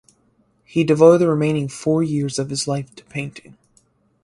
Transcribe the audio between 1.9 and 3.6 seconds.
years of his life to painting.